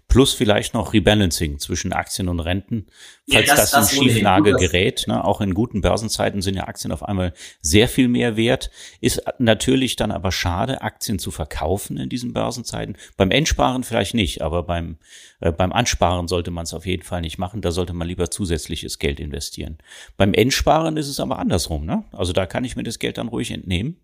[0.07, 2.87] Plus vielleicht noch Rebalancing zwischen Aktien und Renten,
[3.29, 5.03] falls ja, das, das, in Schieflage gerät.
[5.07, 5.23] Ne?
[5.23, 8.71] Auch in guten Börsenzeiten sind ja Aktien auf einmal sehr viel mehr wert.
[9.01, 12.95] Ist natürlich dann aber schade, Aktien zu verkaufen in diesen Börsenzeiten.
[13.17, 14.97] Beim Endsparen vielleicht nicht, aber beim,
[15.41, 17.61] äh, beim Ansparen sollte man es auf jeden Fall nicht machen.
[17.61, 19.77] Da sollte man lieber zusätzliches Geld investieren.
[20.15, 21.85] Beim Endsparen ist es aber andersrum.
[21.85, 22.05] Ne?
[22.13, 23.97] Also da kann ich mir das Geld dann ruhig entnehmen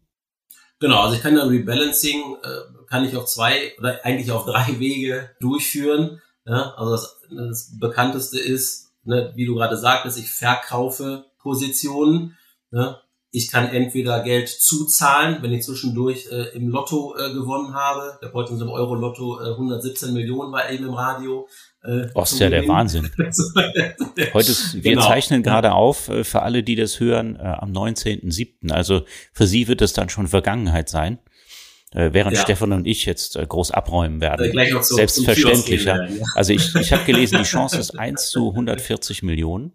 [0.84, 4.80] Genau, also ich kann dann Rebalancing, äh, kann ich auf zwei oder eigentlich auf drei
[4.80, 6.22] Wege durchführen.
[6.46, 12.38] Ja, also das, das bekannteste ist, ne, wie du gerade sagtest, ich verkaufe Positionen.
[12.72, 13.00] Ne?
[13.32, 18.20] Ich kann entweder Geld zuzahlen, wenn ich zwischendurch äh, im Lotto äh, gewonnen habe.
[18.22, 21.48] Der so einem Euro-Lotto äh, 117 Millionen war eben im Radio.
[21.84, 23.10] Äh, oh, ist ja der Wahnsinn.
[24.34, 25.06] Heute ist, wir genau.
[25.06, 28.72] zeichnen gerade auf, äh, für alle, die das hören, äh, am 19.07.
[28.72, 31.20] Also für Sie wird es dann schon Vergangenheit sein.
[31.92, 32.42] Äh, während ja.
[32.42, 34.58] Stefan und ich jetzt äh, groß abräumen werden.
[34.58, 35.84] Äh, so Selbstverständlich.
[35.84, 35.98] Ja.
[35.98, 36.26] Werden, ja.
[36.36, 39.74] Also ich, ich habe gelesen, die Chance ist 1 zu 140 Millionen.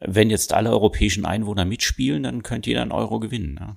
[0.00, 3.58] Wenn jetzt alle europäischen Einwohner mitspielen, dann könnte jeder einen Euro gewinnen.
[3.60, 3.76] Ja?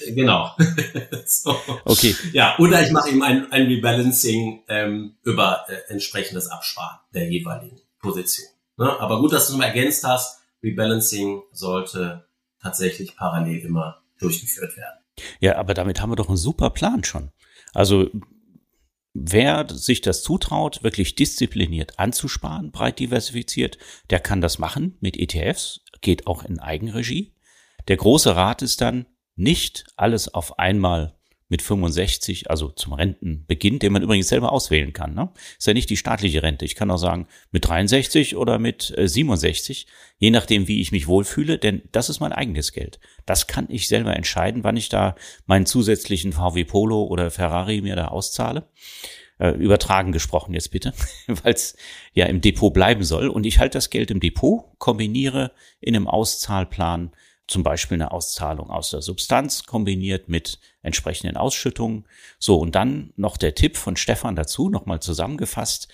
[0.00, 0.50] Genau.
[1.26, 1.56] so.
[1.84, 2.14] Okay.
[2.32, 7.80] Ja, oder ich mache eben ein, ein Rebalancing ähm, über äh, entsprechendes Absparen der jeweiligen
[8.00, 8.48] Position.
[8.76, 9.00] Ne?
[9.00, 12.26] Aber gut, dass du mal ergänzt hast, Rebalancing sollte
[12.60, 14.98] tatsächlich parallel immer durchgeführt werden.
[15.40, 17.30] Ja, aber damit haben wir doch einen super Plan schon.
[17.72, 18.10] Also
[19.12, 23.78] wer sich das zutraut, wirklich diszipliniert anzusparen, breit diversifiziert,
[24.10, 27.34] der kann das machen mit ETFs, geht auch in Eigenregie.
[27.88, 31.14] Der große Rat ist dann, nicht alles auf einmal
[31.48, 35.14] mit 65, also zum Rentenbeginn, den man übrigens selber auswählen kann.
[35.14, 35.30] Ne?
[35.58, 36.64] Ist ja nicht die staatliche Rente.
[36.64, 39.86] Ich kann auch sagen, mit 63 oder mit äh, 67,
[40.18, 42.98] je nachdem, wie ich mich wohlfühle, denn das ist mein eigenes Geld.
[43.26, 45.14] Das kann ich selber entscheiden, wann ich da
[45.46, 48.68] meinen zusätzlichen VW Polo oder Ferrari mir da auszahle.
[49.38, 50.92] Äh, übertragen gesprochen jetzt bitte,
[51.26, 51.76] weil es
[52.14, 53.28] ja im Depot bleiben soll.
[53.28, 57.12] Und ich halte das Geld im Depot, kombiniere in einem Auszahlplan
[57.46, 62.06] zum Beispiel eine Auszahlung aus der Substanz kombiniert mit entsprechenden Ausschüttungen.
[62.38, 65.88] So, und dann noch der Tipp von Stefan dazu, nochmal zusammengefasst,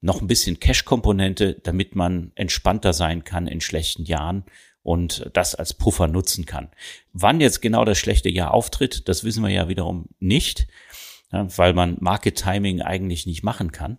[0.00, 4.44] noch ein bisschen Cash-Komponente, damit man entspannter sein kann in schlechten Jahren
[4.82, 6.70] und das als Puffer nutzen kann.
[7.12, 10.68] Wann jetzt genau das schlechte Jahr auftritt, das wissen wir ja wiederum nicht,
[11.30, 13.98] weil man Market Timing eigentlich nicht machen kann.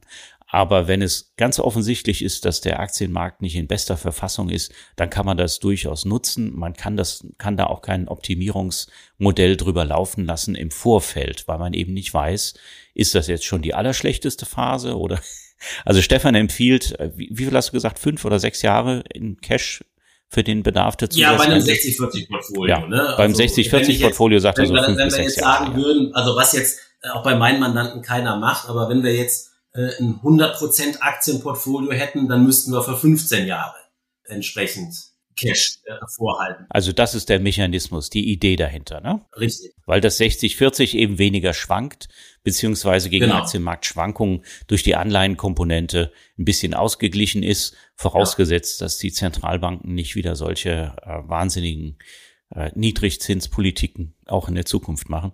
[0.52, 5.12] Aber wenn es ganz offensichtlich ist, dass der Aktienmarkt nicht in bester Verfassung ist, dann
[5.12, 6.58] kann man das durchaus nutzen.
[6.58, 11.74] Man kann das, kann da auch kein Optimierungsmodell drüber laufen lassen im Vorfeld, weil man
[11.74, 12.56] eben nicht weiß,
[12.96, 15.22] ist das jetzt schon die allerschlechteste Phase oder,
[15.86, 19.84] also Stefan empfiehlt, wie, wie viel hast du gesagt, fünf oder sechs Jahre in Cash
[20.30, 22.76] für den Bedarf der Ja, bei einem 60-40-Portfolio.
[22.76, 23.14] Ja, ne?
[23.18, 26.54] Beim also, 60-40-Portfolio sagt er so Wenn, wenn wir jetzt Jahre, sagen würden, also was
[26.54, 31.00] jetzt äh, auch bei meinen Mandanten keiner macht, aber wenn wir jetzt äh, ein 100%
[31.00, 33.76] Aktienportfolio hätten, dann müssten wir für 15 Jahre
[34.24, 36.66] entsprechend Cash äh, vorhalten.
[36.70, 39.26] Also das ist der Mechanismus, die Idee dahinter, ne?
[39.38, 39.74] Richtig.
[39.86, 42.10] Weil das 60-40 eben weniger schwankt,
[42.44, 43.38] beziehungsweise gegen genau.
[43.38, 48.86] Aktienmarktschwankungen durch die Anleihenkomponente ein bisschen ausgeglichen ist, vorausgesetzt, ja.
[48.86, 51.98] dass die Zentralbanken nicht wieder solche äh, wahnsinnigen
[52.54, 55.34] äh, Niedrigzinspolitiken auch in der Zukunft machen,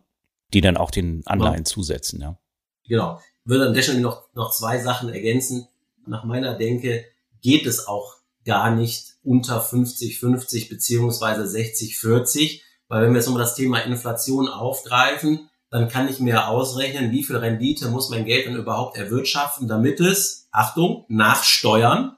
[0.53, 1.65] die dann auch den Anleihen ja.
[1.65, 2.39] zusetzen, ja.
[2.87, 3.19] Genau.
[3.45, 5.67] Würde an der Stelle noch, noch zwei Sachen ergänzen.
[6.05, 7.05] Nach meiner Denke
[7.41, 12.63] geht es auch gar nicht unter 50, 50 beziehungsweise 60, 40.
[12.87, 17.23] Weil wenn wir jetzt nochmal das Thema Inflation aufgreifen, dann kann ich mir ausrechnen, wie
[17.23, 22.17] viel Rendite muss mein Geld denn überhaupt erwirtschaften, damit es, Achtung, nach Steuern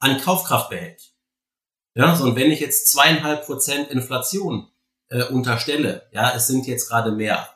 [0.00, 1.12] an Kaufkraft behält.
[1.94, 4.68] Ja, so und wenn ich jetzt zweieinhalb Prozent Inflation
[5.08, 7.48] äh, unterstelle, ja, es sind jetzt gerade mehr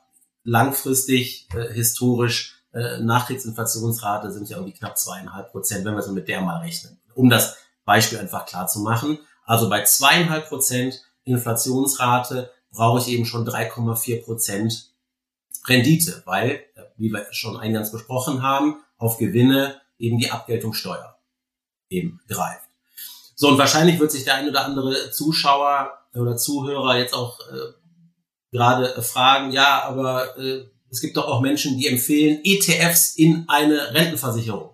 [0.43, 6.29] langfristig, äh, historisch, äh, Nachkriegsinflationsrate sind ja irgendwie knapp zweieinhalb Prozent, wenn wir so mit
[6.29, 7.01] der mal rechnen.
[7.15, 9.19] Um das Beispiel einfach klar zu machen.
[9.45, 14.93] Also bei zweieinhalb Prozent Inflationsrate brauche ich eben schon 3,4 Prozent
[15.67, 16.65] Rendite, weil,
[16.97, 21.19] wie wir schon eingangs besprochen haben, auf Gewinne eben die Abgeltungssteuer
[21.89, 22.69] eben greift.
[23.35, 27.73] So, und wahrscheinlich wird sich der ein oder andere Zuschauer oder Zuhörer jetzt auch äh,
[28.51, 33.95] gerade fragen, ja, aber äh, es gibt doch auch Menschen, die empfehlen, ETFs in eine
[33.95, 34.71] Rentenversicherung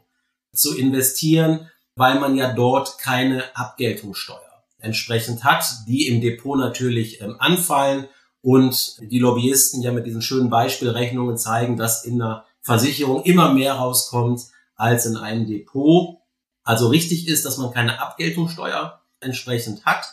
[0.52, 4.38] zu investieren weil man ja dort keine Abgeltungssteuer
[4.78, 8.06] entsprechend hat, die im Depot natürlich ähm, anfallen
[8.40, 13.74] und die Lobbyisten ja mit diesen schönen Beispielrechnungen zeigen, dass in einer Versicherung immer mehr
[13.74, 14.42] rauskommt
[14.76, 16.18] als in einem Depot.
[16.62, 20.06] Also richtig ist, dass man keine Abgeltungssteuer entsprechend hat.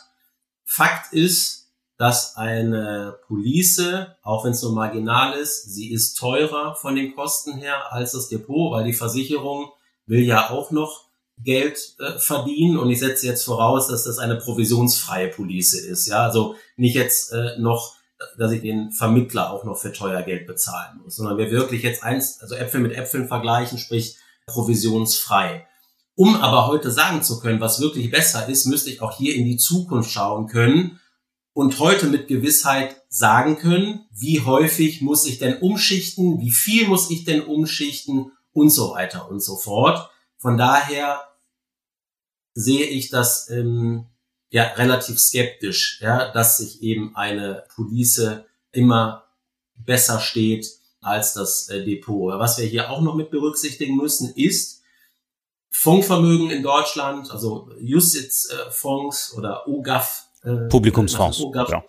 [0.64, 1.65] Fakt ist,
[1.98, 7.56] dass eine Police, auch wenn es nur marginal ist, sie ist teurer von den Kosten
[7.56, 9.70] her als das Depot, weil die Versicherung
[10.06, 11.06] will ja auch noch
[11.42, 16.06] Geld äh, verdienen und ich setze jetzt voraus, dass das eine provisionsfreie Police ist.
[16.06, 17.94] Ja, also nicht jetzt äh, noch,
[18.38, 22.02] dass ich den Vermittler auch noch für teuer Geld bezahlen muss, sondern wir wirklich jetzt
[22.02, 25.66] eins, also Äpfel mit Äpfeln vergleichen, sprich provisionsfrei.
[26.14, 29.44] Um aber heute sagen zu können, was wirklich besser ist, müsste ich auch hier in
[29.44, 30.98] die Zukunft schauen können
[31.56, 37.10] und heute mit Gewissheit sagen können, wie häufig muss ich denn umschichten, wie viel muss
[37.10, 40.10] ich denn umschichten und so weiter und so fort.
[40.36, 41.26] Von daher
[42.52, 44.04] sehe ich das ähm,
[44.50, 48.42] ja relativ skeptisch, ja, dass sich eben eine Police
[48.72, 49.24] immer
[49.76, 50.66] besser steht
[51.00, 52.38] als das äh, Depot.
[52.38, 54.82] Was wir hier auch noch mit berücksichtigen müssen, ist
[55.70, 61.82] Fondsvermögen in Deutschland, also Justizfonds oder OGAF, äh, Publikumsfonds, ja.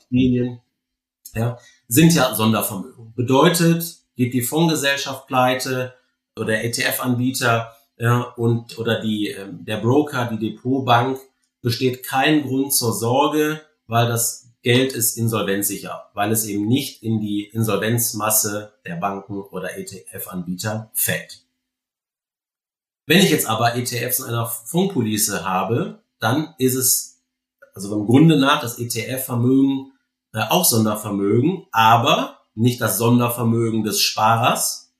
[1.36, 3.13] ja, sind ja Sondervermögen.
[3.15, 5.93] Bedeutet, geht die Fondsgesellschaft pleite
[6.36, 11.20] oder ETF-Anbieter, ja, und oder die ähm, der Broker, die Depotbank
[11.62, 17.20] besteht kein Grund zur Sorge, weil das Geld ist insolvenzsicher, weil es eben nicht in
[17.20, 21.43] die Insolvenzmasse der Banken oder ETF-Anbieter fällt.
[23.06, 27.16] Wenn ich jetzt aber ETFs in einer Fondspolice habe, dann ist es
[27.78, 29.92] also im Grunde nach das ETF-Vermögen
[30.34, 34.96] äh, auch Sondervermögen, aber nicht das Sondervermögen des Sparers,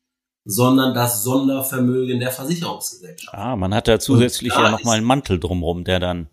[0.46, 3.36] sondern das Sondervermögen der Versicherungsgesellschaft.
[3.36, 6.30] Ah, man hat da zusätzlich ja nochmal einen Mantel drumherum, der dann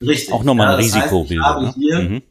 [0.00, 1.60] richtig, auch nochmal ja, ein Risiko heißt, bildet.
[1.60, 1.74] Ne?
[1.76, 2.22] Hier, mhm.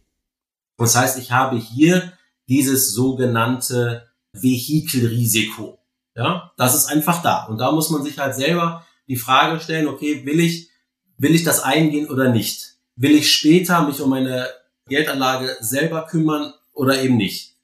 [0.78, 2.14] Das heißt, ich habe hier
[2.48, 5.78] dieses sogenannte Vehikelrisiko.
[6.16, 7.44] Ja, das ist einfach da.
[7.46, 10.70] Und da muss man sich halt selber die Frage stellen, okay, will ich,
[11.18, 12.77] will ich das eingehen oder nicht?
[12.98, 14.48] Will ich später mich um meine
[14.88, 17.56] Geldanlage selber kümmern oder eben nicht?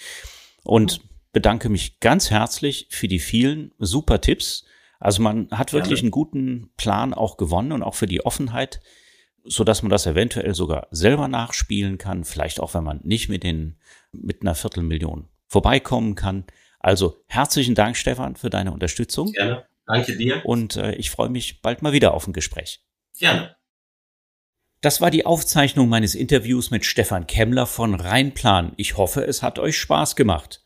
[0.65, 1.01] Und
[1.33, 4.65] bedanke mich ganz herzlich für die vielen super Tipps.
[4.99, 6.07] Also man hat wirklich Gerne.
[6.07, 8.81] einen guten Plan auch gewonnen und auch für die Offenheit,
[9.49, 13.43] so dass man das eventuell sogar selber nachspielen kann, vielleicht auch wenn man nicht mit
[13.43, 13.79] den
[14.13, 16.45] mit einer Viertelmillion vorbeikommen kann.
[16.81, 19.33] Also herzlichen Dank, Stefan, für deine Unterstützung.
[19.33, 19.67] Gerne.
[19.87, 20.43] Danke dir.
[20.45, 22.85] Und äh, ich freue mich bald mal wieder auf ein Gespräch.
[23.19, 23.57] Gerne.
[24.81, 28.75] Das war die Aufzeichnung meines Interviews mit Stefan Kemmler von Rheinplan.
[28.77, 30.63] Ich hoffe, es hat euch Spaß gemacht.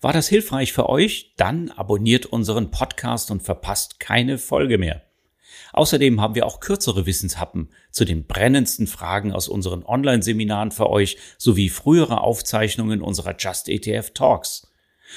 [0.00, 1.34] War das hilfreich für euch?
[1.36, 5.07] Dann abonniert unseren Podcast und verpasst keine Folge mehr.
[5.72, 11.18] Außerdem haben wir auch kürzere Wissenshappen zu den brennendsten Fragen aus unseren Online-Seminaren für euch
[11.36, 14.72] sowie frühere Aufzeichnungen unserer Just ETF Talks.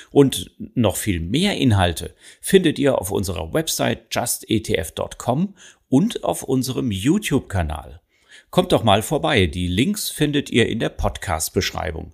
[0.10, 5.56] Und noch viel mehr Inhalte findet ihr auf unserer Website justetf.com
[5.90, 8.02] und auf unserem YouTube-Kanal.
[8.50, 12.14] Kommt doch mal vorbei, die Links findet ihr in der Podcast-Beschreibung.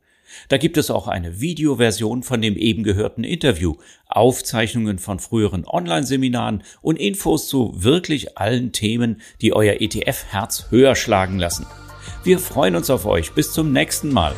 [0.49, 3.75] Da gibt es auch eine Videoversion von dem eben gehörten Interview,
[4.07, 11.39] Aufzeichnungen von früheren Online-Seminaren und Infos zu wirklich allen Themen, die euer ETF-Herz höher schlagen
[11.39, 11.65] lassen.
[12.23, 13.31] Wir freuen uns auf euch.
[13.33, 14.35] Bis zum nächsten Mal.